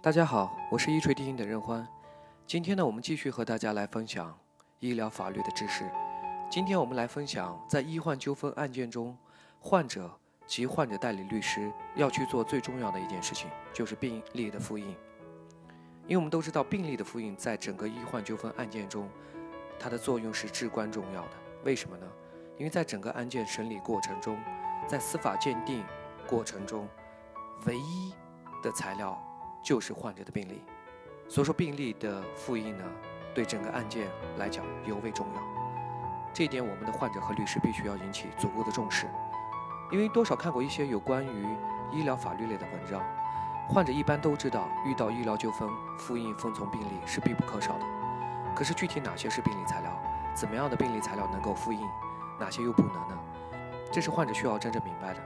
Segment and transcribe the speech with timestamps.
[0.00, 1.84] 大家好，我是一锤定音的任欢。
[2.46, 4.32] 今天呢，我们继续和大家来分享
[4.78, 5.90] 医疗法律的知识。
[6.48, 9.18] 今天我们来分享，在医患纠纷案件中，
[9.58, 10.08] 患者
[10.46, 14.86] 及患者代理律师要去做最重要的一件事情，就是病历的复印。
[16.06, 19.10] 因为我们都知道，病历的复印在整个医患纠纷案件中，
[19.80, 21.30] 它的作用是至关重要的。
[21.64, 22.06] 为什么呢？
[22.56, 24.38] 因为在整个案件审理过程中，
[24.86, 25.84] 在司法鉴定
[26.24, 26.88] 过程中，
[27.66, 28.14] 唯一
[28.62, 29.20] 的材料
[29.62, 30.62] 就是患者的病历。
[31.28, 32.84] 所说，病历的复印呢，
[33.34, 34.08] 对整个案件
[34.38, 35.42] 来讲尤为重要。
[36.32, 39.06] 这一点，我们的患者和律师必须要引起足够的重视。
[39.90, 41.46] 因为多少看过一些有关于
[41.92, 43.02] 医疗法律类的文章，
[43.68, 45.68] 患者一般都知道，遇到医疗纠纷，
[45.98, 47.84] 复印封存病历是必不可少的。
[48.54, 49.90] 可是具体哪些是病历材料，
[50.34, 51.80] 怎么样的病历材料能够复印，
[52.38, 53.18] 哪些又不能呢？
[53.90, 55.20] 这是患者需要真正明白的。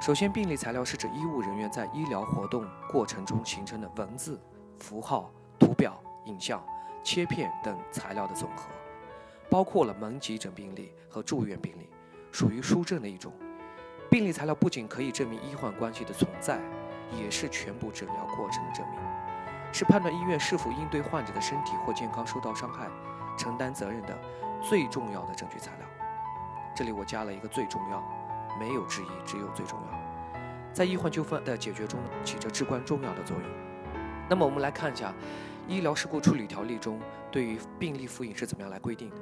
[0.00, 4.40] 首先，病例材料是指医务人员在医疗活动过程中形成的文字。
[4.78, 6.62] 符号、图表、影像、
[7.02, 8.68] 切片等材料的总和，
[9.48, 11.88] 包括了门急诊病例和住院病例，
[12.30, 13.32] 属于书证的一种。
[14.10, 16.60] 病例材料不仅可以证明医患关系的存在，
[17.10, 19.00] 也是全部诊疗过程的证明，
[19.72, 22.86] 是判断医院是否应对患者的身体或健康受到伤害
[23.38, 24.14] 承担责任的
[24.60, 25.88] 最重要的证据材料。
[26.74, 28.04] 这里我加了一个“最重要”，
[28.60, 29.85] 没有之一，只有最重要，
[30.76, 33.46] 在医患纠纷的解决中起着至关重要的作用。
[34.28, 35.10] 那么我们来看一下
[35.72, 37.00] 《医疗事故处理条例》中
[37.32, 39.16] 对于病历复印是怎么样来规定的。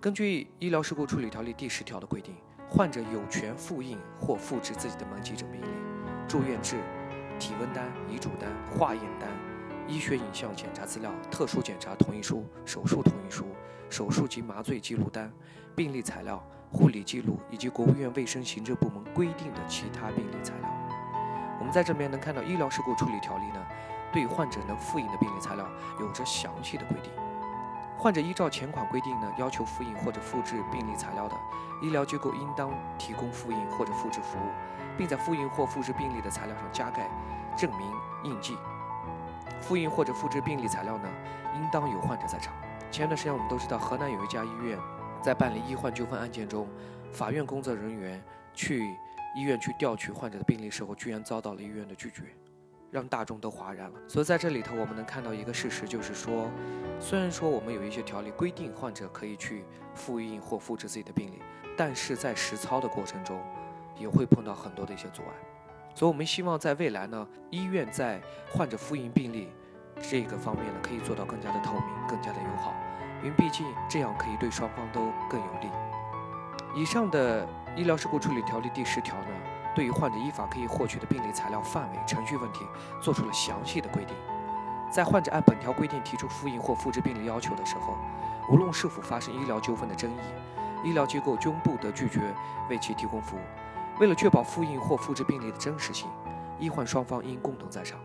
[0.00, 2.34] 根据《医疗事故处理条例》第十条的规定，
[2.66, 5.66] 患者有权复印或复制自己的门急诊病历、
[6.26, 6.76] 住院志、
[7.38, 9.28] 体温单、遗嘱单、化验单、
[9.86, 13.44] 医学影像检查资料、特殊检查同意书、手术同意书、
[13.90, 15.30] 手术及麻醉记录单、
[15.76, 16.42] 病历材料、
[16.72, 20.68] 护理记录以及国务院卫生行政部门规定的其他病历材料。
[21.58, 23.60] 我们在这边能看到《医疗事故处理条例》呢。
[24.12, 25.64] 对患者能复印的病历材料
[26.00, 27.12] 有着详细的规定。
[27.96, 31.36] 患者依照前款规定呢，要求复印或者复制病历材料的，
[31.80, 34.50] 医疗机构应当提供复印或者复制服务，
[34.98, 37.08] 并在复印或复制病历的材料上加盖
[37.56, 37.86] 证明
[38.24, 38.56] 印记。
[39.60, 41.08] 复印或者复制病历材料呢，
[41.54, 42.52] 应当有患者在场。
[42.90, 44.76] 前段时间我们都知道，河南有一家医院
[45.22, 46.68] 在办理医患纠纷案件中，
[47.12, 48.22] 法院工作人员
[48.54, 48.82] 去
[49.36, 52.22] 医院去调取患者的病历时候，居然遭到了医院的拒绝。
[52.92, 54.00] 让大众都哗然了。
[54.08, 56.50] 所以在这里头，我们能看到一个事实，就是说，
[56.98, 59.64] 虽然说我们有一些条例规定患者可以去
[59.94, 61.40] 复印或复制自己的病历，
[61.76, 63.40] 但是在实操的过程中，
[63.96, 65.32] 也会碰到很多的一些阻碍。
[65.94, 68.20] 所以我们希望在未来呢，医院在
[68.50, 69.52] 患者复印病历
[70.02, 72.74] 这个方面呢，可以做到更加的透明、更加的友好，
[73.22, 75.68] 因为毕竟这样可以对双方都更有利。
[76.74, 79.28] 以上的医疗事故处理条例第十条呢。
[79.72, 82.66] 对于患者依法可以获取的病历材料范围、程序问题，
[83.00, 84.16] 做出了详细的规定。
[84.90, 87.96] 在患者按本条规定提出复印或复制病历要求的时候，
[88.50, 92.34] 无论是否发生医疗纠纷的争议，医疗机构均不得拒绝
[92.68, 93.40] 为其提供服务。
[94.00, 96.10] 为了确保复印或复制病历的真实性，
[96.58, 98.00] 医患双方应共同在场，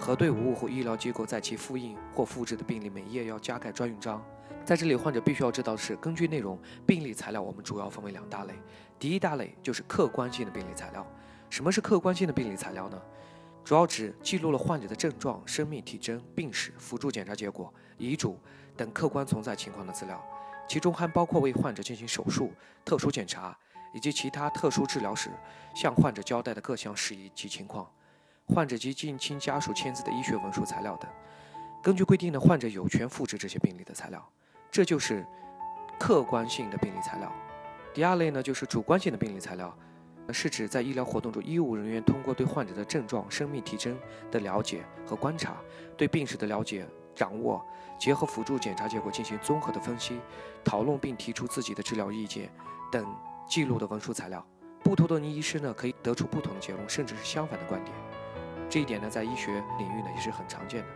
[0.00, 4.24] 核对无误后，医疗机构在其复印或复制的病历每页要加盖专用章。
[4.64, 8.54] 在这里，患者必须要知道的是，根据内容，病历材料我们主要分为两大类。
[8.98, 11.06] 第一大类就是客观性的病历材料。
[11.50, 12.98] 什么是客观性的病历材料呢？
[13.62, 18.38] 主要指记录了患者的症状、生命体征、病史、辅助检查结果、遗嘱
[18.74, 20.24] 等客观存在情况的资料，
[20.66, 22.50] 其中还包括为患者进行手术、
[22.86, 23.56] 特殊检查
[23.92, 25.28] 以及其他特殊治疗时
[25.74, 27.86] 向患者交代的各项事宜及情况，
[28.52, 31.08] 患者及近亲家属签字的医学文书材料等。
[31.82, 34.22] 根据规定呢，患者有权复制这些病历的材料。
[34.70, 35.24] 这就是
[35.98, 37.32] 客观性的病历材料。
[37.94, 39.74] 第二类呢，就是主观性的病历材料，
[40.32, 43.98] 是指在医疗活动中，医务人员通过对患者的症状、生命体征
[44.30, 45.56] 的了解和观察，
[45.96, 47.64] 对病史的了解、掌握，
[47.98, 50.20] 结合辅助检查结果进行综合的分析、
[50.62, 52.48] 讨论并提出自己的治疗意见
[52.92, 53.06] 等
[53.48, 54.44] 记录的文书材料。
[54.84, 57.94] 不同的医师呢，可以得出不同的结论，甚至是相反的观点。
[58.70, 60.88] 这一点呢，在医学领域呢，也是很常见的。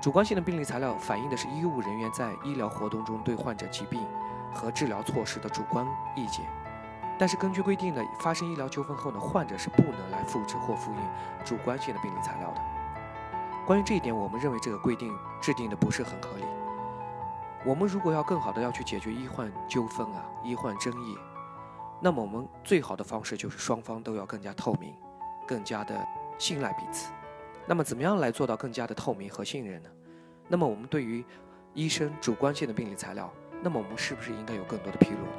[0.00, 4.06] 主观性的病例材料反映的是医务人员在医疗活动中对患者疾病
[4.54, 6.44] 和治疗措施的主观意见，
[7.18, 10.98] 但是根据规定呢，发生医疗纠纷后呢，患者是不能来复制或复印
[11.44, 12.60] 主观性的病例材料的。
[13.66, 16.44] 关于这一点，我们认为这个规定制定的不是很合理。
[17.64, 21.18] 我们如果要更好的要去解决医患纠纷啊、医患争议，
[22.00, 24.94] 那么我们最好的方式就是双方都要更加透明，
[25.46, 26.06] 更加的
[26.38, 27.10] 信赖彼此。
[27.66, 29.90] 那么，怎么样来做到更加的透明和信任呢？
[30.48, 31.22] 那么，我们对于
[31.74, 33.30] 医生主观性的病理材料，
[33.62, 35.32] 那么我们是不是应该有更多的披露呢？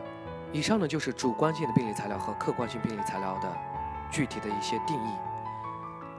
[0.54, 3.58] 以上呢，就是主观性的病理材料和客观性病理材料的
[4.12, 5.12] 具体的一些定义。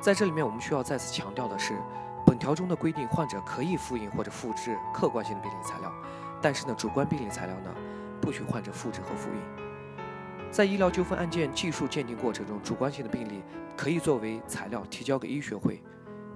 [0.01, 1.77] 在这里面，我们需要再次强调的是，
[2.25, 5.93] 本条中的规定，患者可以复印或者复制客观性的病理材料，
[6.41, 7.75] 但是呢，主观病理材料呢，
[8.21, 9.70] 不许患者复制和复印。
[10.51, 13.41] 在医疗纠纷案件技术鉴定过程中，主观性的病例
[13.77, 15.81] 可以作为材料提交给医学会，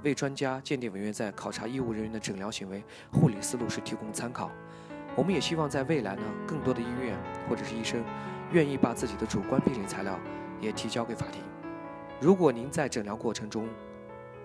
[0.04, 2.82] 为专家鉴定委员在考察医务人员的诊疗行为、
[3.12, 4.52] 护理思路时提供参考。
[5.16, 7.16] 我们也希望在未来呢，更多的医院
[7.48, 8.04] 或者是医生
[8.52, 10.18] 愿意把自己的主观病理材料
[10.60, 11.42] 也提交给法庭。
[12.20, 13.68] 如果您在诊疗过程中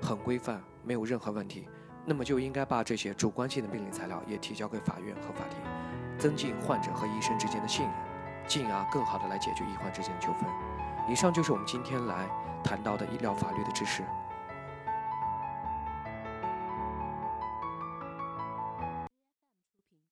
[0.01, 1.67] 很规范，没有任何问题，
[2.05, 5.59] 那么就应该把这些主观性的病理材料也提交给法院和法庭，
[6.17, 8.08] 增进患者和医生之间的信任。
[8.49, 10.49] 进而更好的来解决医患之间的纠纷。
[11.07, 12.27] 以上就是我们今天来
[12.63, 14.03] 谈到的医疗法律的知识。